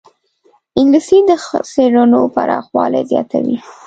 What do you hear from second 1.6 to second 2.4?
څېړنو